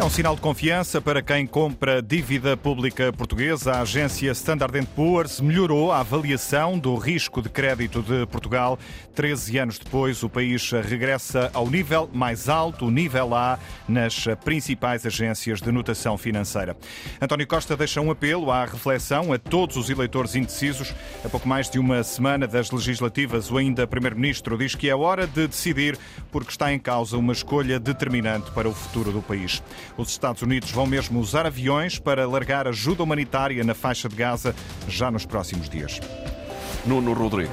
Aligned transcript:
É 0.00 0.02
um 0.02 0.08
sinal 0.08 0.34
de 0.34 0.40
confiança 0.40 0.98
para 0.98 1.20
quem 1.20 1.46
compra 1.46 2.00
dívida 2.00 2.56
pública 2.56 3.12
portuguesa. 3.12 3.72
A 3.72 3.82
agência 3.82 4.30
Standard 4.30 4.86
Poor's 4.96 5.42
melhorou 5.42 5.92
a 5.92 6.00
avaliação 6.00 6.78
do 6.78 6.96
risco 6.96 7.42
de 7.42 7.50
crédito 7.50 8.00
de 8.00 8.24
Portugal. 8.28 8.78
13 9.14 9.58
anos 9.58 9.78
depois, 9.78 10.22
o 10.22 10.30
país 10.30 10.70
regressa 10.70 11.50
ao 11.52 11.68
nível 11.68 12.08
mais 12.14 12.48
alto, 12.48 12.86
o 12.86 12.90
nível 12.90 13.34
A, 13.34 13.58
nas 13.86 14.24
principais 14.42 15.04
agências 15.04 15.60
de 15.60 15.70
notação 15.70 16.16
financeira. 16.16 16.74
António 17.20 17.46
Costa 17.46 17.76
deixa 17.76 18.00
um 18.00 18.10
apelo 18.10 18.50
à 18.50 18.64
reflexão 18.64 19.34
a 19.34 19.38
todos 19.38 19.76
os 19.76 19.90
eleitores 19.90 20.34
indecisos. 20.34 20.94
A 21.22 21.28
pouco 21.28 21.46
mais 21.46 21.68
de 21.68 21.78
uma 21.78 22.02
semana 22.02 22.46
das 22.46 22.70
legislativas, 22.70 23.50
o 23.50 23.58
ainda 23.58 23.86
Primeiro-Ministro 23.86 24.56
diz 24.56 24.74
que 24.74 24.88
é 24.88 24.96
hora 24.96 25.26
de 25.26 25.46
decidir 25.46 25.98
porque 26.32 26.52
está 26.52 26.72
em 26.72 26.78
causa 26.78 27.18
uma 27.18 27.34
escolha 27.34 27.78
determinante 27.78 28.50
para 28.52 28.66
o 28.66 28.72
futuro 28.72 29.12
do 29.12 29.20
país. 29.20 29.62
Os 29.96 30.10
Estados 30.10 30.42
Unidos 30.42 30.70
vão 30.70 30.86
mesmo 30.86 31.20
usar 31.20 31.46
aviões 31.46 31.98
para 31.98 32.26
largar 32.26 32.66
ajuda 32.66 33.02
humanitária 33.02 33.62
na 33.64 33.74
faixa 33.74 34.08
de 34.08 34.16
Gaza 34.16 34.54
já 34.88 35.10
nos 35.10 35.26
próximos 35.26 35.68
dias. 35.68 36.00
Nuno 36.86 37.12
Rodrigues. 37.12 37.50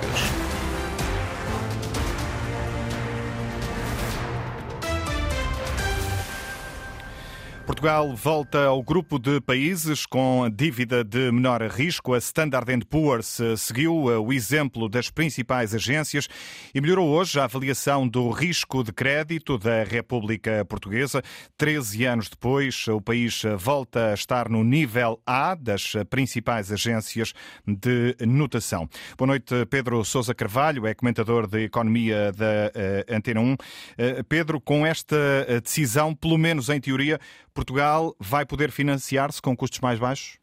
Portugal 7.68 8.16
volta 8.16 8.64
ao 8.64 8.82
grupo 8.82 9.20
de 9.20 9.42
países 9.42 10.06
com 10.06 10.50
dívida 10.50 11.04
de 11.04 11.30
menor 11.34 11.62
risco. 11.64 12.14
A 12.14 12.18
Standard 12.18 12.86
Poor's 12.86 13.40
seguiu 13.58 13.94
o 13.94 14.32
exemplo 14.32 14.88
das 14.88 15.10
principais 15.10 15.76
agências 15.76 16.30
e 16.74 16.80
melhorou 16.80 17.10
hoje 17.10 17.38
a 17.38 17.44
avaliação 17.44 18.08
do 18.08 18.30
risco 18.30 18.86
de 18.86 18.94
crédito 18.94 19.58
da 19.58 19.84
República 19.84 20.64
Portuguesa. 20.64 21.22
Treze 21.58 22.06
anos 22.06 22.30
depois, 22.30 22.88
o 22.88 23.02
país 23.02 23.44
volta 23.58 24.12
a 24.12 24.14
estar 24.14 24.48
no 24.48 24.64
nível 24.64 25.22
A 25.26 25.54
das 25.54 25.92
principais 26.10 26.72
agências 26.72 27.34
de 27.68 28.16
notação. 28.26 28.88
Boa 29.18 29.28
noite, 29.28 29.54
Pedro 29.70 30.06
Sousa 30.06 30.34
Carvalho, 30.34 30.88
é 30.88 30.94
comentador 30.94 31.46
de 31.46 31.66
Economia 31.66 32.32
da 32.32 32.72
eh, 32.74 33.06
Antena 33.10 33.42
1. 33.42 33.56
Eh, 33.98 34.24
Pedro, 34.24 34.62
com 34.62 34.86
esta 34.86 35.18
decisão, 35.62 36.16
pelo 36.16 36.38
menos 36.38 36.70
em 36.70 36.80
teoria, 36.80 37.20
Portugal 37.58 38.16
vai 38.20 38.46
poder 38.46 38.70
financiar-se 38.70 39.42
com 39.42 39.58
custos 39.58 39.80
mais 39.80 39.98
baixos? 39.98 40.38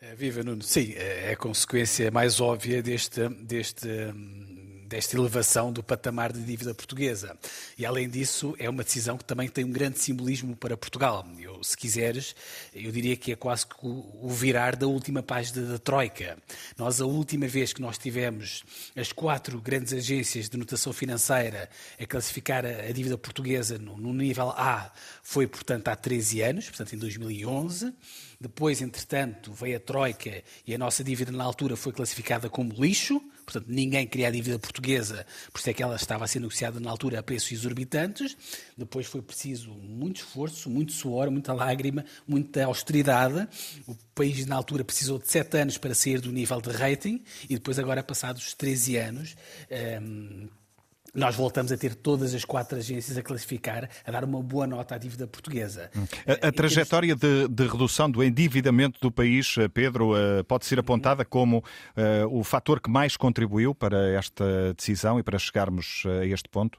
Eh, 0.00 0.14
viva 0.14 0.42
Nuno, 0.42 0.62
sim, 0.62 0.94
é 0.94 1.32
a 1.32 1.36
consequência 1.36 2.10
mais 2.10 2.40
óbvia 2.40 2.82
deste, 2.82 3.28
deste 3.28 3.86
hum, 3.86 4.55
desta 4.86 5.16
elevação 5.16 5.72
do 5.72 5.82
patamar 5.82 6.32
de 6.32 6.42
dívida 6.42 6.74
portuguesa. 6.74 7.36
E, 7.76 7.84
além 7.84 8.08
disso, 8.08 8.54
é 8.58 8.70
uma 8.70 8.84
decisão 8.84 9.18
que 9.18 9.24
também 9.24 9.48
tem 9.48 9.64
um 9.64 9.70
grande 9.70 9.98
simbolismo 9.98 10.56
para 10.56 10.76
Portugal. 10.76 11.26
Eu, 11.38 11.62
se 11.62 11.76
quiseres, 11.76 12.34
eu 12.74 12.90
diria 12.92 13.16
que 13.16 13.32
é 13.32 13.36
quase 13.36 13.66
que 13.66 13.74
o 13.82 14.28
virar 14.28 14.76
da 14.76 14.86
última 14.86 15.22
página 15.22 15.66
da 15.66 15.78
Troika. 15.78 16.38
Nós, 16.78 17.00
a 17.00 17.06
última 17.06 17.46
vez 17.46 17.72
que 17.72 17.80
nós 17.80 17.98
tivemos 17.98 18.64
as 18.94 19.12
quatro 19.12 19.60
grandes 19.60 19.92
agências 19.92 20.48
de 20.48 20.56
notação 20.56 20.92
financeira 20.92 21.68
a 22.00 22.06
classificar 22.06 22.64
a, 22.64 22.92
dívida 22.92 23.18
portuguesa 23.18 23.78
no, 23.78 23.96
no 23.96 24.12
nível 24.12 24.50
A 24.50 24.92
foi, 25.22 25.46
portanto, 25.46 25.88
há 25.88 25.96
13 25.96 26.42
anos, 26.42 26.66
portanto, 26.66 26.94
em 26.94 26.98
2011. 26.98 27.92
Depois, 28.40 28.82
entretanto, 28.82 29.52
veio 29.52 29.76
a 29.76 29.80
Troika 29.80 30.42
e 30.66 30.74
a 30.74 30.78
nossa 30.78 31.02
dívida 31.02 31.32
na 31.32 31.44
altura 31.44 31.76
foi 31.76 31.92
classificada 31.92 32.48
como 32.48 32.72
lixo. 32.72 33.20
Portanto, 33.46 33.66
ninguém 33.68 34.04
queria 34.08 34.26
a 34.26 34.30
dívida 34.30 34.58
portuguesa, 34.58 35.24
por 35.52 35.60
isso 35.60 35.70
é 35.70 35.72
que 35.72 35.80
ela 35.80 35.94
estava 35.94 36.24
a 36.24 36.26
ser 36.26 36.40
negociada 36.40 36.80
na 36.80 36.90
altura 36.90 37.20
a 37.20 37.22
preços 37.22 37.52
exorbitantes. 37.52 38.36
Depois 38.76 39.06
foi 39.06 39.22
preciso 39.22 39.70
muito 39.70 40.16
esforço, 40.16 40.68
muito 40.68 40.92
suor, 40.92 41.30
muita 41.30 41.52
lágrima, 41.52 42.04
muita 42.26 42.64
austeridade. 42.64 43.48
O 43.86 43.94
país, 44.14 44.44
na 44.46 44.56
altura, 44.56 44.84
precisou 44.84 45.18
de 45.18 45.30
sete 45.30 45.56
anos 45.58 45.78
para 45.78 45.94
sair 45.94 46.20
do 46.20 46.32
nível 46.32 46.60
de 46.60 46.70
rating 46.70 47.22
e 47.48 47.54
depois, 47.54 47.78
agora, 47.78 48.02
passados 48.02 48.52
13 48.52 48.96
anos. 48.96 49.36
Um, 50.02 50.48
nós 51.16 51.34
voltamos 51.34 51.72
a 51.72 51.76
ter 51.76 51.94
todas 51.94 52.34
as 52.34 52.44
quatro 52.44 52.78
agências 52.78 53.16
a 53.16 53.22
classificar, 53.22 53.88
a 54.04 54.10
dar 54.10 54.22
uma 54.24 54.42
boa 54.42 54.66
nota 54.66 54.94
à 54.94 54.98
dívida 54.98 55.26
portuguesa. 55.26 55.90
Hum. 55.96 56.04
A, 56.26 56.48
a 56.48 56.52
trajetória 56.52 57.16
de, 57.16 57.48
de, 57.48 57.66
redução 57.66 58.10
do 58.10 58.22
endividamento 58.22 59.00
do 59.00 59.10
país, 59.10 59.56
eh, 59.58 59.66
Pedro, 59.68 60.16
eh, 60.16 60.42
pode 60.42 60.66
ser 60.66 60.78
apontada 60.78 61.24
como 61.24 61.58
uh, 61.58 62.38
o 62.38 62.44
fator 62.44 62.80
que 62.80 62.90
mais 62.90 63.16
contribuiu 63.16 63.74
para 63.74 64.10
esta 64.10 64.74
decisão 64.74 65.18
e 65.18 65.22
para 65.22 65.38
chegarmos 65.38 66.02
a 66.20 66.26
este 66.26 66.48
ponto? 66.48 66.78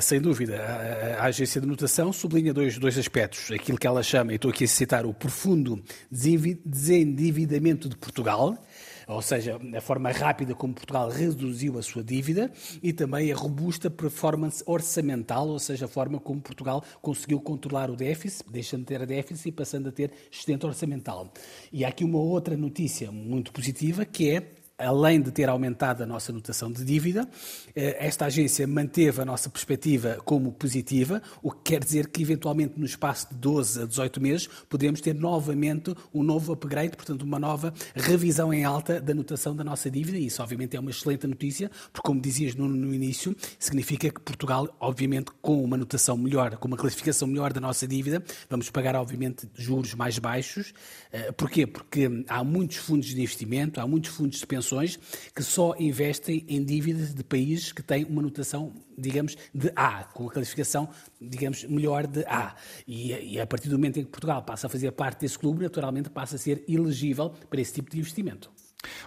Sem 0.00 0.20
dúvida. 0.20 0.60
A, 0.60 1.22
a, 1.22 1.26
agência 1.26 1.60
de 1.60 1.66
notação 1.66 2.12
sublinha 2.12 2.52
dois, 2.52 2.76
dois 2.76 2.98
aspectos. 2.98 3.52
Aquilo 3.52 3.78
que 3.78 3.86
ela 3.86 4.02
chama, 4.02 4.32
e 4.32 4.34
estou 4.34 4.50
aqui 4.50 4.64
a 4.64 4.68
citar, 4.68 5.06
o 5.06 5.14
profundo 5.14 5.80
desendividamento 6.10 7.88
de 7.88 7.96
Portugal, 7.96 8.58
ou 9.06 9.22
seja, 9.22 9.60
a 9.76 9.80
forma 9.80 10.10
rápida 10.10 10.54
como 10.54 10.74
Portugal 10.74 11.08
reduziu 11.08 11.78
a 11.78 11.82
sua 11.82 12.02
dívida 12.02 12.50
e 12.82 12.92
também 12.92 13.32
a 13.32 13.36
robusta 13.36 13.88
performance 13.88 14.62
orçamental, 14.66 15.48
ou 15.48 15.58
seja, 15.58 15.84
a 15.84 15.88
forma 15.88 16.18
como 16.18 16.40
Portugal 16.40 16.82
conseguiu 17.00 17.40
controlar 17.40 17.90
o 17.90 17.96
déficit, 17.96 18.44
deixando 18.50 18.80
de 18.80 18.86
ter 18.86 19.06
déficit 19.06 19.48
e 19.48 19.52
passando 19.52 19.88
a 19.88 19.92
ter 19.92 20.10
excedente 20.32 20.66
orçamental. 20.66 21.32
E 21.72 21.84
há 21.84 21.88
aqui 21.88 22.04
uma 22.04 22.18
outra 22.18 22.56
notícia 22.56 23.12
muito 23.12 23.52
positiva 23.52 24.04
que 24.04 24.30
é 24.30 24.55
além 24.78 25.20
de 25.20 25.30
ter 25.30 25.48
aumentado 25.48 26.02
a 26.02 26.06
nossa 26.06 26.32
notação 26.32 26.70
de 26.70 26.84
dívida, 26.84 27.26
eh, 27.74 27.96
esta 27.98 28.26
agência 28.26 28.66
manteve 28.66 29.22
a 29.22 29.24
nossa 29.24 29.48
perspectiva 29.48 30.18
como 30.24 30.52
positiva, 30.52 31.22
o 31.42 31.50
que 31.50 31.72
quer 31.72 31.82
dizer 31.82 32.08
que, 32.08 32.22
eventualmente, 32.22 32.74
no 32.78 32.84
espaço 32.84 33.28
de 33.30 33.36
12 33.36 33.82
a 33.82 33.86
18 33.86 34.20
meses, 34.20 34.48
podemos 34.68 35.00
ter 35.00 35.14
novamente 35.14 35.94
um 36.12 36.22
novo 36.22 36.52
upgrade, 36.52 36.94
portanto, 36.96 37.22
uma 37.22 37.38
nova 37.38 37.72
revisão 37.94 38.52
em 38.52 38.64
alta 38.64 39.00
da 39.00 39.14
notação 39.14 39.56
da 39.56 39.64
nossa 39.64 39.90
dívida. 39.90 40.18
E 40.18 40.26
isso, 40.26 40.42
obviamente, 40.42 40.76
é 40.76 40.80
uma 40.80 40.90
excelente 40.90 41.26
notícia, 41.26 41.70
porque, 41.92 42.06
como 42.06 42.20
dizias 42.20 42.54
no, 42.54 42.68
no 42.68 42.92
início, 42.92 43.34
significa 43.58 44.10
que 44.10 44.20
Portugal, 44.20 44.68
obviamente, 44.78 45.30
com 45.40 45.64
uma 45.64 45.78
notação 45.78 46.18
melhor, 46.18 46.56
com 46.58 46.68
uma 46.68 46.76
classificação 46.76 47.26
melhor 47.26 47.52
da 47.52 47.60
nossa 47.60 47.88
dívida, 47.88 48.22
vamos 48.50 48.68
pagar, 48.70 48.94
obviamente, 48.94 49.48
juros 49.54 49.94
mais 49.94 50.18
baixos. 50.18 50.74
Eh, 51.10 51.32
porquê? 51.32 51.66
Porque 51.66 52.24
há 52.28 52.44
muitos 52.44 52.76
fundos 52.76 53.08
de 53.08 53.22
investimento, 53.22 53.80
há 53.80 53.86
muitos 53.86 54.10
fundos 54.10 54.38
de 54.40 54.46
pensões 54.66 54.98
que 55.34 55.42
só 55.42 55.74
investem 55.78 56.44
em 56.48 56.64
dívidas 56.64 57.14
de 57.14 57.22
países 57.22 57.72
que 57.72 57.82
têm 57.82 58.04
uma 58.04 58.20
notação, 58.20 58.72
digamos, 58.98 59.36
de 59.54 59.70
A, 59.76 60.04
com 60.04 60.28
a 60.28 60.32
classificação, 60.32 60.88
digamos, 61.20 61.64
melhor 61.64 62.06
de 62.06 62.24
A. 62.26 62.54
E, 62.86 63.12
e 63.12 63.40
a 63.40 63.46
partir 63.46 63.68
do 63.68 63.76
momento 63.78 64.00
em 64.00 64.04
que 64.04 64.10
Portugal 64.10 64.42
passa 64.42 64.66
a 64.66 64.70
fazer 64.70 64.90
parte 64.92 65.20
desse 65.20 65.38
clube, 65.38 65.62
naturalmente 65.62 66.10
passa 66.10 66.34
a 66.34 66.38
ser 66.38 66.64
elegível 66.68 67.30
para 67.48 67.60
esse 67.60 67.74
tipo 67.74 67.90
de 67.90 67.98
investimento. 67.98 68.50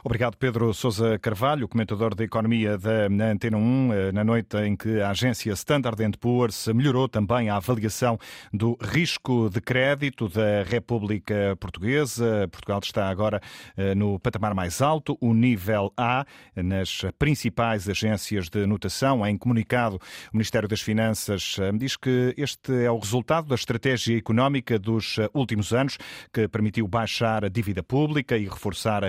Obrigado, 0.03 0.37
Pedro 0.37 0.73
Sousa 0.73 1.19
Carvalho, 1.19 1.67
comentador 1.67 2.15
de 2.15 2.23
economia 2.23 2.77
da 2.77 3.07
Antena 3.31 3.57
1, 3.57 3.93
eh, 3.93 4.11
na 4.11 4.23
noite 4.23 4.57
em 4.57 4.75
que 4.75 5.01
a 5.01 5.09
agência 5.09 5.51
Standard 5.53 6.17
Poor's 6.19 6.67
melhorou 6.67 7.07
também 7.07 7.49
a 7.49 7.57
avaliação 7.57 8.17
do 8.53 8.77
risco 8.81 9.49
de 9.49 9.61
crédito 9.61 10.27
da 10.27 10.63
República 10.63 11.55
Portuguesa. 11.59 12.47
Portugal 12.51 12.79
está 12.83 13.09
agora 13.09 13.41
eh, 13.77 13.93
no 13.93 14.19
patamar 14.19 14.53
mais 14.53 14.81
alto, 14.81 15.17
o 15.21 15.33
nível 15.33 15.93
A, 15.97 16.25
nas 16.55 17.01
principais 17.17 17.87
agências 17.87 18.49
de 18.49 18.65
notação. 18.65 19.25
Em 19.25 19.37
comunicado, 19.37 19.97
o 20.33 20.37
Ministério 20.37 20.67
das 20.67 20.81
Finanças 20.81 21.57
eh, 21.59 21.71
diz 21.73 21.95
que 21.95 22.33
este 22.37 22.73
é 22.83 22.91
o 22.91 22.97
resultado 22.97 23.47
da 23.47 23.55
estratégia 23.55 24.17
económica 24.17 24.79
dos 24.79 25.17
últimos 25.33 25.73
anos, 25.73 25.97
que 26.33 26.47
permitiu 26.47 26.87
baixar 26.87 27.45
a 27.45 27.49
dívida 27.49 27.83
pública 27.83 28.37
e 28.37 28.45
reforçar 28.45 29.03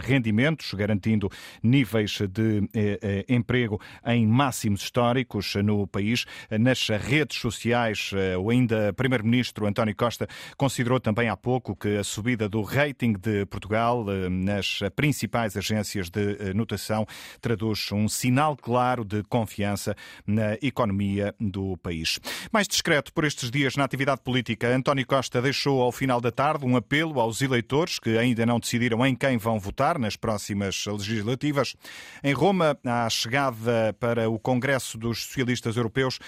garantindo 0.74 1.30
níveis 1.62 2.18
de 2.30 2.68
eh, 2.74 2.98
eh, 3.02 3.24
emprego 3.28 3.80
em 4.06 4.26
máximos 4.26 4.82
históricos 4.82 5.54
no 5.56 5.86
país. 5.86 6.24
Nas 6.50 6.88
redes 6.88 7.38
sociais, 7.38 8.10
eh, 8.14 8.36
o 8.36 8.50
ainda 8.50 8.92
Primeiro-Ministro 8.92 9.66
António 9.66 9.94
Costa 9.94 10.26
considerou 10.56 11.00
também 11.00 11.28
há 11.28 11.36
pouco 11.36 11.76
que 11.76 11.96
a 11.96 12.04
subida 12.04 12.48
do 12.48 12.62
rating 12.62 13.12
de 13.12 13.46
Portugal 13.46 14.04
nas 14.30 14.80
principais 14.96 15.56
agências 15.56 16.10
de 16.10 16.52
notação 16.54 17.06
traduz 17.40 17.90
um 17.92 18.08
sinal 18.08 18.56
claro 18.56 19.04
de 19.04 19.22
confiança 19.24 19.94
na 20.26 20.54
economia 20.62 21.34
do 21.38 21.76
país. 21.78 22.18
Mais 22.52 22.66
discreto 22.66 23.12
por 23.12 23.24
estes 23.24 23.50
dias 23.50 23.76
na 23.76 23.84
atividade 23.84 24.20
política, 24.22 24.68
António 24.68 25.06
Costa 25.06 25.40
deixou 25.40 25.82
ao 25.82 25.92
final 25.92 26.20
da 26.20 26.30
tarde 26.30 26.64
um 26.64 26.76
apelo 26.76 27.20
aos 27.20 27.42
eleitores 27.42 27.98
que 27.98 28.18
ainda 28.18 28.44
não 28.44 28.58
decidiram 28.58 29.04
em 29.06 29.14
quem 29.14 29.36
vão 29.36 29.58
votar 29.58 29.98
nas 29.98 30.16
próximas 30.16 30.39
próximas 30.40 30.86
legislativas. 30.86 31.76
Em 32.24 32.32
Roma, 32.32 32.78
à 32.84 33.08
chegada 33.10 33.94
para 34.00 34.28
o 34.30 34.38
Congresso 34.38 34.96
dos 34.96 35.24
Socialistas 35.24 35.76
Europeus, 35.76 36.18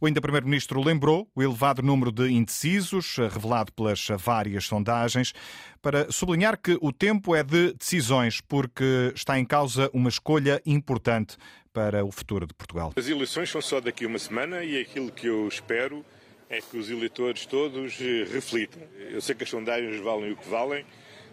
o 0.00 0.06
ainda 0.06 0.20
Primeiro-Ministro 0.20 0.82
lembrou 0.82 1.26
o 1.34 1.42
elevado 1.42 1.82
número 1.82 2.12
de 2.12 2.30
indecisos, 2.30 3.16
revelado 3.16 3.72
pelas 3.72 4.06
várias 4.18 4.66
sondagens, 4.66 5.32
para 5.80 6.12
sublinhar 6.12 6.60
que 6.60 6.78
o 6.80 6.92
tempo 6.92 7.34
é 7.34 7.42
de 7.42 7.72
decisões, 7.72 8.40
porque 8.40 9.12
está 9.14 9.38
em 9.38 9.44
causa 9.44 9.90
uma 9.92 10.10
escolha 10.10 10.60
importante 10.66 11.36
para 11.72 12.04
o 12.04 12.12
futuro 12.12 12.46
de 12.46 12.52
Portugal. 12.52 12.92
As 12.94 13.08
eleições 13.08 13.50
são 13.50 13.62
só 13.62 13.80
daqui 13.80 14.04
uma 14.04 14.18
semana 14.18 14.62
e 14.62 14.78
aquilo 14.78 15.10
que 15.10 15.26
eu 15.26 15.48
espero 15.48 16.04
é 16.50 16.60
que 16.60 16.76
os 16.76 16.90
eleitores 16.90 17.46
todos 17.46 17.96
reflitam. 18.30 18.82
Eu 19.10 19.22
sei 19.22 19.34
que 19.34 19.44
as 19.44 19.48
sondagens 19.48 19.98
valem 20.02 20.32
o 20.32 20.36
que 20.36 20.48
valem, 20.50 20.84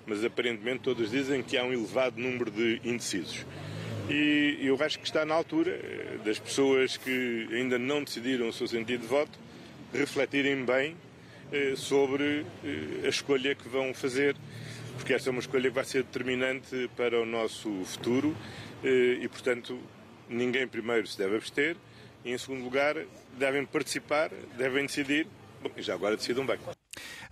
mas 0.10 0.26
aparentemente 0.26 0.80
todos 0.80 1.12
dizem 1.12 1.42
que 1.44 1.58
há 1.58 1.64
um 1.64 1.72
elevado 1.72 2.20
número 2.20 2.50
de 2.50 2.82
indecisos. 2.84 3.46
E 4.10 4.58
eu 4.62 4.76
acho 4.84 4.98
que 4.98 5.06
está 5.06 5.24
na 5.24 5.36
altura 5.36 5.72
eh, 5.72 6.18
das 6.26 6.40
pessoas 6.40 6.98
que 6.98 7.48
ainda 7.52 7.78
não 7.78 8.04
decidiram 8.04 8.50
o 8.50 8.54
seu 8.54 8.68
sentido 8.68 9.02
de 9.02 9.08
voto 9.08 9.38
refletirem 9.94 10.66
bem 10.66 10.98
eh, 11.52 11.76
sobre 11.76 12.44
a 13.06 13.08
escolha 13.08 13.54
que 13.54 13.70
vão 13.70 13.94
fazer, 13.94 14.36
porque 14.98 15.14
essa 15.14 15.30
é 15.30 15.32
uma 15.32 15.40
escolha 15.40 15.70
que 15.70 15.76
vai 15.76 15.86
ser 15.86 16.04
determinante 16.04 16.90
para 16.98 17.22
o 17.22 17.26
nosso 17.26 17.70
futuro 17.86 18.36
e, 18.84 19.28
portanto, 19.28 19.80
ninguém 20.28 20.68
primeiro 20.68 21.06
se 21.06 21.18
deve 21.18 21.36
abster 21.36 21.76
e, 22.26 22.32
em 22.32 22.38
segundo 22.38 22.64
lugar, 22.64 22.96
devem 23.38 23.66
participar, 23.66 24.32
devem 24.58 24.86
decidir 24.86 25.28
Bom, 25.62 25.72
já 25.78 25.94
agora 25.94 26.16
decidam 26.16 26.46
bem. 26.46 26.58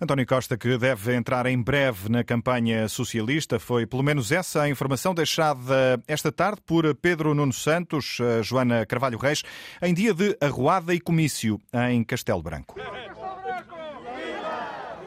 António 0.00 0.24
Costa, 0.26 0.56
que 0.56 0.78
deve 0.78 1.14
entrar 1.16 1.44
em 1.46 1.60
breve 1.60 2.08
na 2.08 2.22
campanha 2.22 2.88
socialista, 2.88 3.58
foi 3.58 3.84
pelo 3.84 4.02
menos 4.02 4.30
essa 4.30 4.62
a 4.62 4.68
informação 4.68 5.12
deixada 5.12 6.00
esta 6.06 6.30
tarde 6.30 6.60
por 6.64 6.94
Pedro 6.94 7.34
Nuno 7.34 7.52
Santos, 7.52 8.18
Joana 8.42 8.86
Carvalho 8.86 9.18
Reis, 9.18 9.42
em 9.82 9.92
dia 9.92 10.14
de 10.14 10.36
arruada 10.40 10.94
e 10.94 11.00
comício 11.00 11.60
em 11.90 12.04
Castelo 12.04 12.40
Branco. 12.40 12.76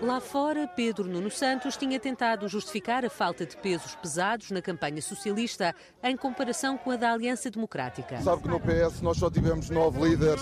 Lá 0.01 0.19
fora, 0.19 0.67
Pedro 0.67 1.07
Nuno 1.07 1.29
Santos 1.29 1.77
tinha 1.77 1.99
tentado 1.99 2.47
justificar 2.47 3.05
a 3.05 3.09
falta 3.09 3.45
de 3.45 3.55
pesos 3.55 3.93
pesados 3.93 4.49
na 4.49 4.59
campanha 4.59 4.99
socialista 4.99 5.75
em 6.03 6.17
comparação 6.17 6.75
com 6.75 6.89
a 6.89 6.95
da 6.95 7.13
Aliança 7.13 7.51
Democrática. 7.51 8.19
Sabe 8.19 8.41
que 8.41 8.47
no 8.47 8.59
PS 8.59 8.99
nós 9.01 9.17
só 9.17 9.29
tivemos 9.29 9.69
nove 9.69 10.01
líderes, 10.01 10.41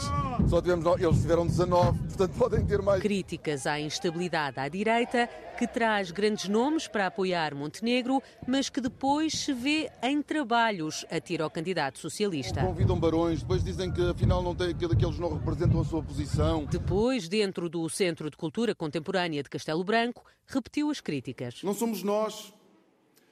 só 0.50 0.62
tivemos 0.62 0.86
nove, 0.86 1.04
eles 1.04 1.20
tiveram 1.20 1.46
19, 1.46 2.00
portanto 2.00 2.32
podem 2.38 2.66
ter 2.66 2.82
mais. 2.82 3.02
Críticas 3.02 3.68
à 3.68 3.78
instabilidade 3.78 4.62
à 4.62 4.70
direita, 4.70 5.28
que 5.58 5.68
traz 5.68 6.10
grandes 6.10 6.48
nomes 6.48 6.88
para 6.88 7.08
apoiar 7.08 7.54
Montenegro, 7.54 8.24
mas 8.48 8.70
que 8.70 8.80
depois 8.80 9.34
se 9.34 9.52
vê 9.52 9.92
em 10.02 10.22
trabalhos 10.22 11.06
a 11.12 11.20
tirar 11.20 11.44
ao 11.44 11.50
candidato 11.50 12.00
socialista. 12.00 12.62
Convidam 12.62 12.98
barões, 12.98 13.42
depois 13.42 13.62
dizem 13.62 13.92
que 13.92 14.10
afinal 14.10 14.42
não 14.42 14.56
tem, 14.56 14.74
que 14.74 14.86
aqueles 14.86 15.20
não 15.20 15.34
representam 15.34 15.82
a 15.82 15.84
sua 15.84 16.02
posição. 16.02 16.64
Depois, 16.64 17.28
dentro 17.28 17.68
do 17.68 17.90
Centro 17.90 18.30
de 18.30 18.38
Cultura 18.38 18.74
Contemporânea 18.74 19.44
de 19.44 19.49
Castelo 19.50 19.84
Branco, 19.84 20.24
repetiu 20.46 20.90
as 20.90 21.02
críticas. 21.02 21.62
Não 21.64 21.74
somos 21.74 22.04
nós 22.04 22.54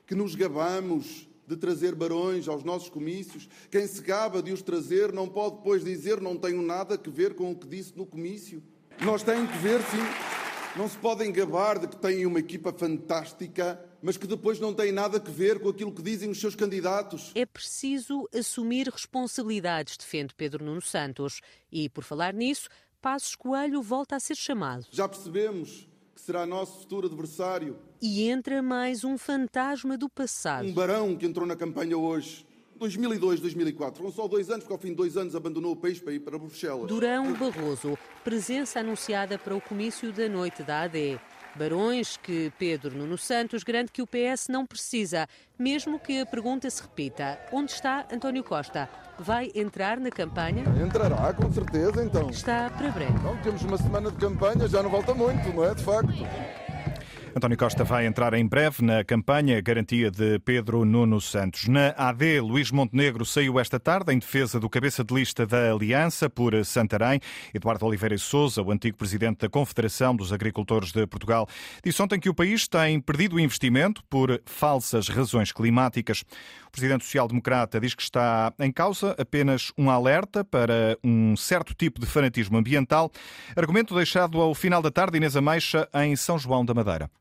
que 0.05 0.15
nos 0.15 0.35
gabamos 0.35 1.27
de 1.47 1.55
trazer 1.55 1.95
barões 1.95 2.47
aos 2.47 2.63
nossos 2.63 2.89
comícios. 2.89 3.47
Quem 3.71 3.87
se 3.87 4.01
gaba 4.01 4.41
de 4.41 4.51
os 4.51 4.61
trazer 4.61 5.13
não 5.13 5.29
pode 5.29 5.57
depois 5.57 5.83
dizer 5.83 6.19
não 6.19 6.35
tenho 6.35 6.61
nada 6.61 6.95
a 6.95 7.09
ver 7.09 7.35
com 7.35 7.51
o 7.51 7.55
que 7.55 7.67
disse 7.67 7.95
no 7.95 8.05
comício. 8.05 8.61
Nós 9.01 9.23
temos 9.23 9.49
que 9.51 9.57
ver, 9.59 9.79
sim. 9.83 10.37
Não 10.77 10.87
se 10.87 10.97
podem 10.97 11.31
gabar 11.31 11.79
de 11.79 11.87
que 11.87 11.95
têm 11.95 12.25
uma 12.25 12.39
equipa 12.39 12.71
fantástica, 12.71 13.83
mas 14.01 14.17
que 14.17 14.27
depois 14.27 14.59
não 14.59 14.73
têm 14.73 14.91
nada 14.91 15.17
a 15.17 15.31
ver 15.31 15.59
com 15.59 15.69
aquilo 15.69 15.91
que 15.91 16.03
dizem 16.03 16.29
os 16.29 16.39
seus 16.39 16.55
candidatos. 16.55 17.31
É 17.33 17.45
preciso 17.45 18.27
assumir 18.33 18.87
responsabilidades, 18.87 19.97
defende 19.97 20.35
Pedro 20.35 20.63
Nuno 20.63 20.81
Santos. 20.81 21.41
E, 21.71 21.89
por 21.89 22.03
falar 22.03 22.33
nisso, 22.33 22.69
Passos 23.01 23.35
Coelho 23.35 23.81
volta 23.81 24.15
a 24.15 24.19
ser 24.19 24.35
chamado. 24.35 24.85
Já 24.91 25.07
percebemos 25.07 25.87
que 26.17 26.21
será 26.23 26.47
nosso 26.47 26.79
futuro 26.79 27.05
adversário. 27.05 27.77
E 28.01 28.27
entra 28.27 28.59
mais 28.59 29.03
um 29.03 29.19
fantasma 29.19 29.95
do 29.95 30.09
passado. 30.09 30.67
Um 30.67 30.73
barão 30.73 31.15
que 31.15 31.27
entrou 31.27 31.45
na 31.45 31.55
campanha 31.55 31.95
hoje. 31.95 32.43
2002, 32.79 33.39
2004. 33.39 33.99
Foram 33.99 34.11
só 34.11 34.27
dois 34.27 34.49
anos, 34.49 34.63
porque 34.63 34.73
ao 34.73 34.79
fim 34.79 34.89
de 34.89 34.95
dois 34.95 35.15
anos 35.15 35.35
abandonou 35.35 35.73
o 35.73 35.75
país 35.75 35.99
para 35.99 36.13
ir 36.13 36.19
para 36.19 36.37
Bruxelas. 36.39 36.87
Durão 36.87 37.33
Barroso, 37.33 37.95
presença 38.23 38.79
anunciada 38.79 39.37
para 39.37 39.55
o 39.55 39.61
comício 39.61 40.11
da 40.11 40.27
noite 40.27 40.63
da 40.63 40.81
AD. 40.81 41.19
Barões 41.57 42.17
que 42.17 42.53
Pedro 42.59 42.95
Nuno 42.95 43.17
Santos 43.17 43.63
garante 43.63 43.91
que 43.91 44.01
o 44.01 44.07
PS 44.07 44.47
não 44.47 44.63
precisa, 44.63 45.27
mesmo 45.57 45.99
que 45.99 46.21
a 46.21 46.25
pergunta 46.25 46.69
se 46.69 46.81
repita: 46.81 47.39
onde 47.51 47.71
está 47.71 48.05
António 48.13 48.43
Costa? 48.43 48.87
Vai 49.17 49.51
entrar 49.55 49.99
na 49.99 50.11
campanha? 50.11 50.63
Entrará, 50.85 51.33
com 51.33 51.51
certeza, 51.51 52.03
então. 52.03 52.29
Está 52.29 52.69
para 52.69 52.91
breve. 52.91 53.17
Não, 53.23 53.35
temos 53.37 53.63
uma 53.63 53.77
semana 53.77 54.11
de 54.11 54.17
campanha, 54.17 54.67
já 54.67 54.83
não 54.83 54.91
volta 54.91 55.15
muito, 55.15 55.51
não 55.51 55.65
é? 55.65 55.73
De 55.73 55.83
facto. 55.83 56.13
António 57.37 57.55
Costa 57.55 57.83
vai 57.83 58.07
entrar 58.07 58.33
em 58.33 58.47
breve 58.47 58.83
na 58.83 59.03
campanha 59.03 59.61
garantia 59.61 60.09
de 60.09 60.39
Pedro 60.39 60.83
Nuno 60.83 61.21
Santos. 61.21 61.67
Na 61.67 61.89
AD, 61.95 62.41
Luís 62.41 62.71
Montenegro 62.71 63.23
saiu 63.23 63.59
esta 63.59 63.79
tarde 63.79 64.11
em 64.11 64.17
defesa 64.17 64.59
do 64.59 64.67
cabeça 64.67 65.03
de 65.03 65.13
lista 65.13 65.45
da 65.45 65.71
Aliança 65.71 66.31
por 66.31 66.65
Santarém. 66.65 67.19
Eduardo 67.53 67.85
Oliveira 67.85 68.15
e 68.15 68.17
Souza, 68.17 68.63
o 68.63 68.71
antigo 68.71 68.97
presidente 68.97 69.41
da 69.41 69.49
Confederação 69.49 70.15
dos 70.15 70.33
Agricultores 70.33 70.91
de 70.91 71.05
Portugal, 71.05 71.47
disse 71.83 72.01
ontem 72.01 72.19
que 72.19 72.27
o 72.27 72.33
país 72.33 72.67
tem 72.67 72.99
perdido 72.99 73.39
investimento 73.39 74.03
por 74.09 74.41
falsas 74.43 75.07
razões 75.07 75.51
climáticas. 75.51 76.23
O 76.65 76.71
presidente 76.71 77.05
social-democrata 77.05 77.79
diz 77.79 77.93
que 77.93 78.01
está 78.01 78.51
em 78.57 78.71
causa 78.71 79.15
apenas 79.15 79.71
um 79.77 79.91
alerta 79.91 80.43
para 80.43 80.97
um 81.03 81.35
certo 81.35 81.75
tipo 81.75 81.99
de 82.01 82.07
fanatismo 82.07 82.57
ambiental. 82.57 83.11
Argumento 83.55 83.93
deixado 83.93 84.41
ao 84.41 84.55
final 84.55 84.81
da 84.81 84.89
tarde, 84.89 85.17
Inês 85.17 85.35
Ameixa, 85.35 85.87
em 85.93 86.15
São 86.15 86.39
João 86.39 86.65
da 86.65 86.73
Madeira 86.73 87.11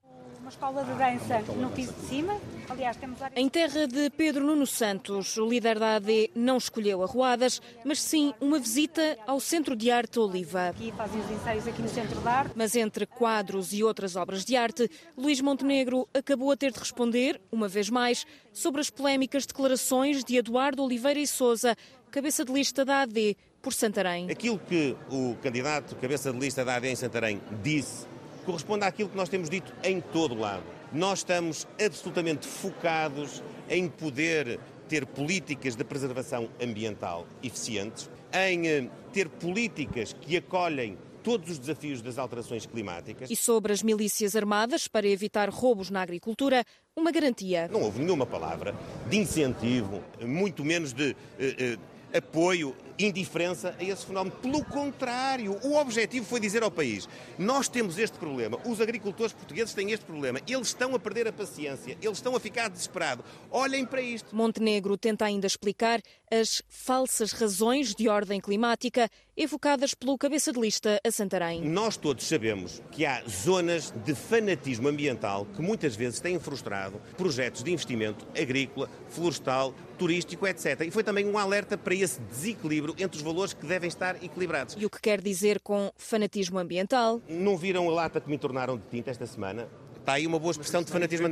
uma 0.47 0.51
escola 0.51 0.85
de 0.85 0.93
dança 0.95 1.41
no 1.55 1.69
piso 1.73 1.93
de 1.93 2.07
cima. 2.07 2.41
Aliás, 2.69 2.97
temos 2.97 3.19
Em 3.35 3.49
terra 3.49 3.85
de 3.89 4.09
Pedro 4.11 4.45
Nuno 4.45 4.65
Santos, 4.65 5.37
o 5.37 5.49
líder 5.49 5.77
da 5.77 5.97
AD 5.97 6.31
não 6.37 6.57
escolheu 6.57 7.03
arruadas, 7.03 7.61
mas 7.85 8.01
sim 8.01 8.33
uma 8.41 8.61
visita 8.61 9.19
ao 9.27 9.41
Centro 9.41 9.75
de 9.75 9.91
Arte 9.91 10.21
Oliva. 10.21 10.69
Aqui 10.69 10.93
fazem 10.97 11.21
os 11.21 11.31
ensaios 11.33 11.67
aqui 11.67 11.83
no 11.83 11.89
Centro 11.89 12.21
de 12.21 12.29
Arte. 12.29 12.53
Mas 12.55 12.77
entre 12.77 13.07
quadros 13.07 13.73
e 13.73 13.83
outras 13.83 14.15
obras 14.15 14.45
de 14.45 14.55
arte, 14.55 14.89
Luís 15.19 15.41
Montenegro 15.41 16.09
acabou 16.15 16.53
a 16.53 16.57
ter 16.57 16.71
de 16.71 16.79
responder, 16.79 17.41
uma 17.51 17.67
vez 17.67 17.91
mais, 17.91 18.25
sobre 18.53 18.81
as 18.81 18.89
polémicas 18.89 19.47
declarações 19.47 20.23
de 20.23 20.37
Eduardo 20.37 20.81
Oliveira 20.81 21.19
e 21.19 21.27
Souza, 21.27 21.77
cabeça 22.09 22.45
de 22.45 22.53
lista 22.53 22.85
da 22.85 23.01
AD 23.01 23.37
por 23.61 23.73
Santarém. 23.73 24.31
Aquilo 24.31 24.61
que 24.61 24.97
o 25.11 25.35
candidato 25.43 25.97
cabeça 25.97 26.33
de 26.33 26.39
lista 26.39 26.65
da 26.65 26.77
AD 26.77 26.87
em 26.87 26.95
Santarém 26.95 27.41
disse 27.65 28.07
corresponde 28.47 28.85
àquilo 28.85 29.11
que 29.11 29.17
nós 29.17 29.29
temos 29.29 29.51
dito 29.51 29.75
em 29.83 30.01
todo 30.01 30.35
o 30.35 30.39
lado. 30.39 30.63
Nós 30.93 31.19
estamos 31.19 31.67
absolutamente 31.85 32.47
focados 32.47 33.43
em 33.69 33.89
poder 33.89 34.59
ter 34.89 35.05
políticas 35.05 35.75
de 35.75 35.83
preservação 35.83 36.49
ambiental 36.63 37.27
eficientes, 37.43 38.09
em 38.33 38.69
eh, 38.69 38.89
ter 39.13 39.29
políticas 39.29 40.13
que 40.13 40.37
acolhem 40.37 40.97
todos 41.25 41.51
os 41.51 41.59
desafios 41.59 42.01
das 42.01 42.19
alterações 42.19 42.67
climáticas. 42.67 43.29
E 43.29 43.35
sobre 43.35 43.73
as 43.73 43.83
milícias 43.83 44.37
armadas 44.37 44.87
para 44.87 45.09
evitar 45.09 45.51
roubos 45.51 45.91
na 45.91 46.01
agricultura, 46.01 46.65
uma 46.95 47.11
garantia. 47.11 47.67
Não 47.67 47.83
houve 47.83 47.99
nenhuma 48.01 48.25
palavra 48.25 48.73
de 49.11 49.17
incentivo, 49.17 50.01
muito 50.25 50.65
menos 50.65 50.93
de. 50.93 51.11
Uh, 51.11 51.75
uh, 51.75 51.97
apoio, 52.17 52.75
indiferença 52.99 53.75
a 53.79 53.85
esse 53.85 54.07
fenómeno. 54.07 54.37
Pelo 54.37 54.65
contrário, 54.65 55.59
o 55.63 55.77
objetivo 55.77 56.27
foi 56.27 56.41
dizer 56.41 56.63
ao 56.63 56.71
país: 56.71 57.09
nós 57.39 57.69
temos 57.69 57.99
este 57.99 58.19
problema, 58.19 58.59
os 58.65 58.81
agricultores 58.81 59.33
portugueses 59.33 59.75
têm 59.75 59.93
este 59.93 60.05
problema, 60.05 60.41
eles 60.47 60.69
estão 60.69 60.95
a 60.95 60.99
perder 60.99 61.29
a 61.29 61.33
paciência, 61.33 61.97
eles 62.01 62.19
estão 62.19 62.35
a 62.35 62.41
ficar 62.41 62.69
desesperados. 62.69 63.25
Olhem 63.51 63.85
para 63.85 64.01
isto. 64.01 64.35
Montenegro 64.35 64.97
tenta 64.97 65.25
ainda 65.25 65.47
explicar 65.47 66.01
as 66.31 66.63
falsas 66.69 67.33
razões 67.33 67.95
de 67.95 68.09
ordem 68.09 68.41
climática 68.41 69.09
evocadas 69.37 69.93
pelo 69.93 70.17
cabeça 70.17 70.53
de 70.53 70.59
lista 70.59 71.01
a 71.05 71.11
Santarém. 71.11 71.61
Nós 71.61 71.97
todos 71.97 72.27
sabemos 72.27 72.83
que 72.91 73.05
há 73.05 73.23
zonas 73.29 73.93
de 74.05 74.15
fanatismo 74.15 74.89
ambiental 74.89 75.47
que 75.55 75.61
muitas 75.61 75.95
vezes 75.95 76.21
têm 76.21 76.39
frustrado 76.41 77.01
projetos 77.17 77.63
de 77.63 77.71
investimento 77.71 78.27
agrícola, 78.37 78.89
florestal, 79.09 79.75
turístico, 79.99 80.47
etc. 80.47 80.81
E 80.87 80.91
foi 80.91 81.05
também 81.05 81.27
um 81.27 81.37
alerta 81.37 81.77
para 81.77 81.95
esse 81.95 82.21
desequilíbrio 82.21 82.95
entre 82.99 83.19
os 83.19 83.23
valores 83.23 83.53
que 83.53 83.67
devem 83.67 83.89
estar 83.89 84.23
equilibrados. 84.25 84.75
E 84.79 84.87
o 84.87 84.91
que 84.91 85.01
quer 85.01 85.21
dizer 85.21 85.61
com 85.61 85.93
fanatismo 85.97 86.59
ambiental? 86.59 87.21
Não 87.29 87.57
viram 87.57 87.89
a 87.91 87.93
lata 87.93 88.21
que 88.21 88.31
me 88.31 88.39
tornaram 88.39 88.79
de 88.79 88.85
tinta 88.87 89.11
esta 89.11 89.27
semana? 89.27 89.69
Está 90.07 90.15
aí 90.15 90.27
uma 90.27 90.39
boa 90.39 90.53
expressão 90.53 90.85
de 90.85 90.91
fanatismo. 90.93 91.27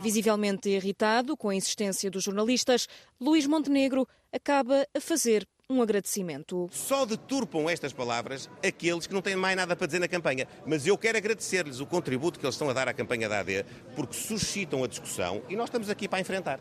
Visivelmente 0.00 0.68
irritado 0.68 1.34
com 1.34 1.48
a 1.48 1.54
insistência 1.54 2.10
dos 2.10 2.22
jornalistas, 2.22 2.86
Luís 3.18 3.46
Montenegro 3.46 4.06
acaba 4.30 4.86
a 4.94 5.00
fazer 5.00 5.48
um 5.72 5.82
agradecimento. 5.82 6.68
Só 6.70 7.04
deturpam 7.04 7.68
estas 7.68 7.92
palavras 7.92 8.48
aqueles 8.66 9.06
que 9.06 9.14
não 9.14 9.22
têm 9.22 9.36
mais 9.36 9.56
nada 9.56 9.74
para 9.74 9.86
dizer 9.86 9.98
na 9.98 10.08
campanha. 10.08 10.46
Mas 10.66 10.86
eu 10.86 10.96
quero 10.98 11.18
agradecer-lhes 11.18 11.80
o 11.80 11.86
contributo 11.86 12.38
que 12.38 12.46
eles 12.46 12.54
estão 12.54 12.70
a 12.70 12.72
dar 12.72 12.88
à 12.88 12.92
campanha 12.92 13.28
da 13.28 13.40
AD, 13.40 13.64
porque 13.96 14.14
suscitam 14.14 14.84
a 14.84 14.86
discussão 14.86 15.42
e 15.48 15.56
nós 15.56 15.66
estamos 15.68 15.88
aqui 15.88 16.06
para 16.06 16.20
enfrentar. 16.20 16.60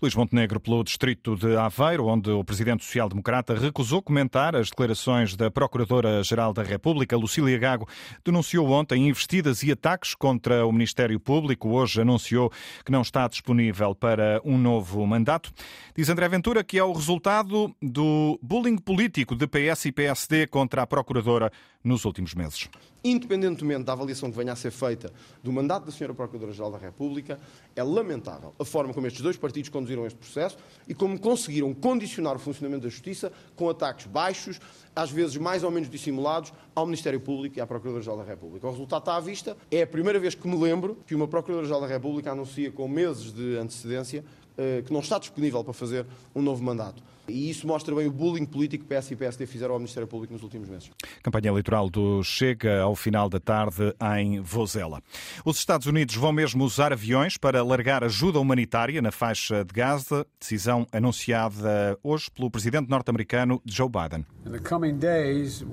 Luís 0.00 0.14
Montenegro, 0.14 0.60
pelo 0.60 0.82
distrito 0.82 1.36
de 1.36 1.56
Aveiro, 1.56 2.06
onde 2.06 2.30
o 2.30 2.44
presidente 2.44 2.84
social-democrata 2.84 3.54
recusou 3.54 4.02
comentar 4.02 4.56
as 4.56 4.70
declarações 4.70 5.36
da 5.36 5.50
Procuradora-Geral 5.50 6.52
da 6.52 6.62
República, 6.62 7.16
Lucília 7.16 7.58
Gago, 7.58 7.88
denunciou 8.24 8.68
ontem 8.70 9.08
investidas 9.08 9.62
e 9.62 9.72
ataques 9.72 10.14
contra 10.14 10.66
o 10.66 10.72
Ministério 10.72 11.18
Público. 11.20 11.70
Hoje 11.70 12.00
anunciou 12.00 12.50
que 12.84 12.92
não 12.92 13.02
está 13.02 13.28
disponível 13.28 13.94
para 13.94 14.40
um 14.44 14.58
novo 14.58 15.06
mandato. 15.06 15.52
Diz 15.96 16.08
André 16.08 16.28
Ventura 16.28 16.64
que 16.64 16.78
é 16.78 16.84
o 16.84 16.92
resultado 16.92 17.74
do 17.80 18.38
bullying 18.42 18.78
político 18.78 19.36
de 19.36 19.46
PS 19.46 19.86
e 19.86 19.92
PSD 19.92 20.46
contra 20.46 20.82
a 20.82 20.86
Procuradora 20.86 21.52
nos 21.84 22.04
últimos 22.04 22.34
meses. 22.34 22.68
Independentemente 23.04 23.82
da 23.84 23.92
avaliação 23.92 24.30
que 24.30 24.36
venha 24.36 24.52
a 24.52 24.56
ser 24.56 24.70
feita 24.70 25.12
do 25.42 25.52
mandato 25.52 25.86
da 25.86 25.90
Sra. 25.90 26.14
Procuradora-Geral 26.14 26.70
da 26.70 26.78
República, 26.78 27.38
é 27.74 27.82
lamentável 27.82 28.54
a 28.58 28.64
forma 28.64 28.92
como 28.92 29.06
estes 29.06 29.22
dois 29.22 29.36
partidos 29.36 29.68
conduziram 29.68 30.06
este 30.06 30.18
processo 30.18 30.56
e 30.86 30.94
como 30.94 31.18
conseguiram 31.18 31.72
condicionar 31.72 32.36
o 32.36 32.38
funcionamento 32.38 32.84
da 32.84 32.88
Justiça 32.88 33.32
com 33.56 33.68
ataques 33.68 34.06
baixos, 34.06 34.60
às 34.94 35.10
vezes 35.10 35.36
mais 35.36 35.62
ou 35.62 35.70
menos 35.70 35.88
dissimulados, 35.88 36.52
ao 36.74 36.86
Ministério 36.86 37.20
Público 37.20 37.58
e 37.58 37.60
à 37.60 37.66
Procuradora-Geral 37.66 38.18
da 38.18 38.24
República. 38.24 38.66
O 38.66 38.70
resultado 38.70 39.00
está 39.02 39.16
à 39.16 39.20
vista. 39.20 39.56
É 39.70 39.82
a 39.82 39.86
primeira 39.86 40.18
vez 40.18 40.34
que 40.34 40.46
me 40.46 40.56
lembro 40.56 40.98
que 41.06 41.14
uma 41.14 41.28
Procuradora-Geral 41.28 41.80
da 41.80 41.86
República 41.86 42.32
anuncia 42.32 42.70
com 42.70 42.88
meses 42.88 43.32
de 43.32 43.56
antecedência 43.56 44.24
que 44.84 44.92
não 44.92 45.00
está 45.00 45.18
disponível 45.18 45.62
para 45.64 45.72
fazer 45.72 46.06
um 46.34 46.42
novo 46.42 46.62
mandato. 46.62 47.02
E 47.28 47.48
isso 47.48 47.66
mostra 47.66 47.94
bem 47.94 48.06
o 48.06 48.10
bullying 48.10 48.44
político 48.44 48.84
que 48.84 48.94
PS 48.94 49.12
e 49.12 49.16
PSD 49.16 49.46
fizeram 49.46 49.74
ao 49.74 49.78
Ministério 49.78 50.08
Público 50.08 50.32
nos 50.32 50.42
últimos 50.42 50.68
meses. 50.68 50.90
Campanha 51.22 51.48
eleitoral 51.48 51.88
do 51.88 52.22
Chega 52.22 52.80
ao 52.80 52.96
final 52.96 53.28
da 53.28 53.38
tarde 53.38 53.94
em 54.18 54.40
Vozela. 54.40 55.00
Os 55.44 55.56
Estados 55.56 55.86
Unidos 55.86 56.16
vão 56.16 56.32
mesmo 56.32 56.64
usar 56.64 56.92
aviões 56.92 57.36
para 57.36 57.62
largar 57.62 58.02
ajuda 58.02 58.40
humanitária 58.40 59.00
na 59.00 59.12
faixa 59.12 59.64
de 59.64 59.72
Gaza, 59.72 60.26
decisão 60.38 60.86
anunciada 60.92 61.96
hoje 62.02 62.28
pelo 62.30 62.50
presidente 62.50 62.90
norte-americano 62.90 63.62
Joe 63.64 63.88
Biden. 63.88 64.26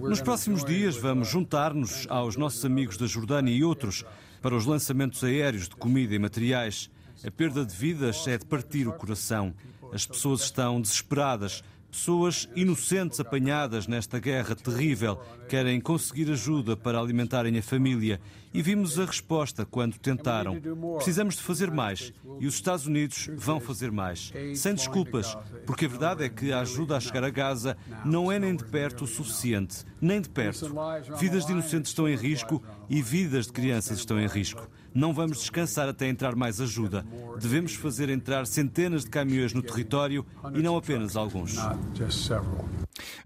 Nos 0.02 0.22
próximos 0.22 0.64
dias 0.64 0.96
vamos 0.98 1.28
juntar-nos 1.28 2.06
aos 2.10 2.36
nossos 2.36 2.64
amigos 2.64 2.96
da 2.96 3.08
Jordânia 3.08 3.52
e 3.52 3.64
outros 3.64 4.06
para 4.42 4.56
os 4.56 4.66
lançamentos 4.66 5.24
aéreos 5.24 5.68
de 5.68 5.76
comida 5.76 6.14
e 6.14 6.20
materiais. 6.20 6.92
A 7.26 7.30
perda 7.30 7.66
de 7.66 7.76
vidas 7.76 8.26
é 8.28 8.38
de 8.38 8.46
partir 8.46 8.88
o 8.88 8.94
coração. 8.94 9.54
As 9.92 10.06
pessoas 10.06 10.42
estão 10.42 10.80
desesperadas. 10.80 11.62
Pessoas 11.92 12.48
inocentes 12.56 13.20
apanhadas 13.20 13.88
nesta 13.88 14.20
guerra 14.20 14.56
terrível 14.56 15.20
querem 15.50 15.82
conseguir 15.82 16.32
ajuda 16.32 16.78
para 16.78 17.00
alimentarem 17.00 17.58
a 17.58 17.64
família 17.64 18.22
e 18.54 18.62
vimos 18.62 19.00
a 19.00 19.06
resposta 19.06 19.66
quando 19.66 19.98
tentaram. 19.98 20.62
Precisamos 20.96 21.36
de 21.36 21.42
fazer 21.42 21.72
mais 21.72 22.14
e 22.40 22.46
os 22.46 22.54
Estados 22.54 22.86
Unidos 22.86 23.28
vão 23.36 23.60
fazer 23.60 23.92
mais, 23.92 24.32
sem 24.56 24.76
desculpas, 24.76 25.36
porque 25.66 25.86
a 25.86 25.90
verdade 25.90 26.24
é 26.24 26.30
que 26.30 26.52
a 26.54 26.60
ajuda 26.60 26.96
a 26.96 27.00
chegar 27.00 27.24
a 27.24 27.30
Gaza 27.32 27.76
não 28.06 28.32
é 28.32 28.38
nem 28.38 28.56
de 28.56 28.66
perto 28.66 29.06
o 29.06 29.08
suficiente, 29.08 29.84
nem 30.00 30.22
de 30.22 30.30
perto. 30.30 30.72
Vidas 31.18 31.46
de 31.48 31.54
inocentes 31.54 31.90
estão 31.90 32.08
em 32.08 32.16
risco 32.16 32.62
e 32.88 33.02
vidas 33.02 33.48
de 33.48 33.54
crianças 33.54 33.98
estão 33.98 34.20
em 34.20 34.28
risco. 34.28 34.70
Não 35.00 35.14
vamos 35.14 35.38
descansar 35.40 35.88
até 35.88 36.10
entrar 36.10 36.36
mais 36.36 36.60
ajuda. 36.60 37.06
Devemos 37.40 37.74
fazer 37.74 38.10
entrar 38.10 38.46
centenas 38.46 39.06
de 39.06 39.10
caminhões 39.10 39.54
no 39.54 39.62
território 39.62 40.26
e 40.54 40.62
não 40.62 40.76
apenas 40.76 41.16
alguns. 41.16 41.56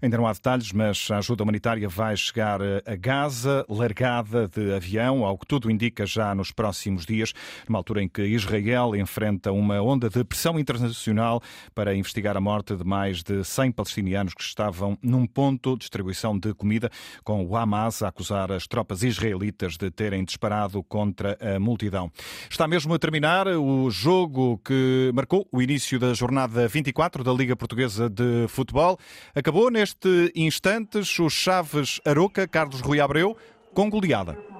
Ainda 0.00 0.16
não 0.16 0.26
há 0.26 0.32
detalhes, 0.32 0.72
mas 0.72 1.08
a 1.10 1.18
ajuda 1.18 1.42
humanitária 1.42 1.88
vai 1.88 2.16
chegar 2.16 2.60
a 2.62 2.96
Gaza, 2.96 3.64
largada 3.68 4.48
de 4.48 4.72
avião, 4.72 5.24
ao 5.24 5.38
que 5.38 5.46
tudo 5.46 5.70
indica 5.70 6.06
já 6.06 6.34
nos 6.34 6.50
próximos 6.50 7.06
dias, 7.06 7.32
numa 7.68 7.78
altura 7.78 8.02
em 8.02 8.08
que 8.08 8.22
Israel 8.22 8.94
enfrenta 8.96 9.52
uma 9.52 9.80
onda 9.80 10.08
de 10.08 10.24
pressão 10.24 10.58
internacional 10.58 11.42
para 11.74 11.94
investigar 11.94 12.36
a 12.36 12.40
morte 12.40 12.76
de 12.76 12.84
mais 12.84 13.22
de 13.22 13.44
100 13.44 13.72
palestinianos 13.72 14.34
que 14.34 14.42
estavam 14.42 14.98
num 15.02 15.26
ponto 15.26 15.72
de 15.74 15.80
distribuição 15.80 16.38
de 16.38 16.54
comida, 16.54 16.90
com 17.22 17.44
o 17.44 17.56
Hamas 17.56 18.02
a 18.02 18.08
acusar 18.08 18.52
as 18.52 18.66
tropas 18.66 19.02
israelitas 19.02 19.76
de 19.76 19.90
terem 19.90 20.24
disparado 20.24 20.82
contra 20.82 21.36
a 21.40 21.58
multidão. 21.58 22.10
Está 22.48 22.66
mesmo 22.66 22.94
a 22.94 22.98
terminar 22.98 23.46
o 23.48 23.90
jogo 23.90 24.58
que 24.64 25.10
marcou 25.14 25.46
o 25.50 25.60
início 25.60 25.98
da 25.98 26.14
jornada 26.14 26.66
24 26.68 27.22
da 27.22 27.32
Liga 27.32 27.56
Portuguesa 27.56 28.08
de 28.08 28.46
Futebol. 28.48 28.98
Acabou 29.34 29.70
neste 29.74 30.30
instantes 30.36 31.18
o 31.18 31.28
Chaves 31.28 32.00
Aroca, 32.04 32.46
Carlos 32.46 32.80
Rui 32.80 33.00
Abreu, 33.00 33.36
com 33.74 33.90
goleada. 33.90 34.53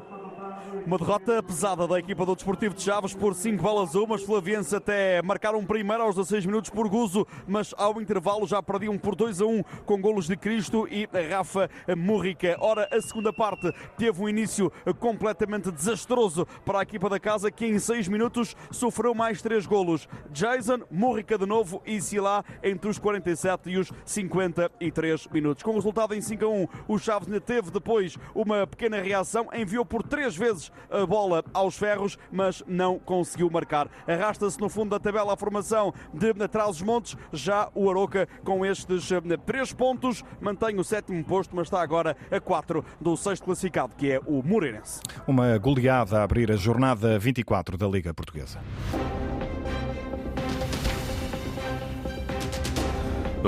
Uma 0.87 0.99
derrota 0.99 1.43
pesada 1.43 1.89
da 1.89 1.99
equipa 1.99 2.27
do 2.27 2.35
Desportivo 2.35 2.75
de 2.75 2.83
Chaves 2.83 3.15
por 3.15 3.35
5 3.35 3.63
balas 3.63 3.97
a 3.97 4.01
1. 4.01 4.13
Os 4.13 4.23
flavienses 4.23 4.75
até 4.75 5.23
marcaram 5.23 5.65
primeiro 5.65 6.03
aos 6.03 6.15
16 6.15 6.45
minutos 6.45 6.69
por 6.69 6.87
Guzo, 6.91 7.27
mas 7.49 7.73
ao 7.79 8.03
intervalo 8.03 8.47
já 8.47 8.63
perdiam 8.63 8.99
por 8.99 9.15
2 9.15 9.41
a 9.41 9.47
1 9.47 9.63
com 9.87 9.99
golos 9.99 10.27
de 10.27 10.37
Cristo 10.37 10.87
e 10.91 11.09
Rafa 11.31 11.71
Murrica. 11.97 12.59
Ora, 12.61 12.87
a 12.93 13.01
segunda 13.01 13.33
parte 13.33 13.73
teve 13.97 14.21
um 14.21 14.29
início 14.29 14.71
completamente 14.99 15.71
desastroso 15.71 16.47
para 16.67 16.81
a 16.81 16.83
equipa 16.83 17.09
da 17.09 17.19
casa, 17.19 17.51
que 17.51 17.65
em 17.65 17.79
6 17.79 18.07
minutos 18.09 18.55
sofreu 18.71 19.15
mais 19.15 19.41
3 19.41 19.65
golos. 19.65 20.07
Jason, 20.33 20.81
Murrica 20.91 21.39
de 21.39 21.47
novo 21.47 21.81
e 21.87 21.99
Silá 21.99 22.45
entre 22.63 22.91
os 22.91 22.99
47 22.99 23.71
e 23.71 23.79
os 23.79 23.91
53 24.05 25.29
minutos. 25.29 25.63
Com 25.63 25.71
o 25.71 25.77
resultado 25.77 26.15
em 26.15 26.21
5 26.21 26.45
a 26.45 26.49
1, 26.49 26.69
o 26.89 26.99
Chaves 26.99 27.27
ainda 27.27 27.41
teve 27.41 27.71
depois 27.71 28.19
uma 28.35 28.67
pequena 28.67 29.01
reação, 29.01 29.49
enviou 29.55 29.87
por 29.87 30.03
3 30.03 30.37
vezes 30.37 30.74
a 30.91 31.07
bola 31.07 31.45
aos 31.53 31.77
ferros, 31.77 32.19
mas 32.31 32.63
não 32.67 32.99
conseguiu 32.99 33.51
marcar. 33.51 33.89
Arrasta-se 34.07 34.61
no 34.61 34.69
fundo 34.69 34.91
da 34.91 35.01
tabela 35.01 35.33
a 35.35 35.37
formação 35.37 35.93
de 36.13 36.33
Trás-os-Montes, 36.49 37.17
já 37.33 37.69
o 37.75 37.91
Aroca 37.91 38.29
com 38.45 38.65
estes 38.65 39.11
eh, 39.11 39.21
três 39.45 39.73
pontos 39.73 40.23
mantém 40.41 40.79
o 40.79 40.85
sétimo 40.85 41.23
posto, 41.25 41.55
mas 41.55 41.67
está 41.67 41.81
agora 41.81 42.17
a 42.31 42.41
quatro 42.41 42.85
do 43.01 43.17
sexto 43.17 43.45
classificado, 43.45 43.95
que 43.97 44.13
é 44.13 44.21
o 44.27 44.43
Moreirense. 44.43 45.01
Uma 45.27 45.57
goleada 45.59 46.21
a 46.21 46.23
abrir 46.23 46.51
a 46.51 46.57
jornada 46.57 47.19
24 47.19 47.77
da 47.77 47.87
Liga 47.87 48.13
Portuguesa. 48.13 48.61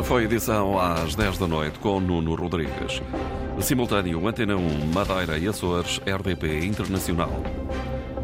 Foi 0.04 0.25
edição 0.25 0.78
às 0.78 1.14
10 1.14 1.38
da 1.38 1.47
noite 1.47 1.78
com 1.78 1.99
Nuno 2.00 2.35
Rodrigues. 2.35 3.00
Simultâneo 3.60 4.26
Antena 4.28 4.56
1, 4.56 4.86
Madeira 4.92 5.38
e 5.38 5.48
Açores, 5.48 5.98
RDP 6.06 6.64
Internacional. 6.64 7.32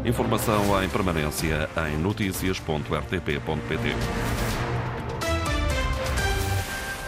Informação 0.05 0.81
em 0.83 0.89
permanência 0.89 1.67
em 1.89 1.97
notícias.rtp.pt. 1.97 4.52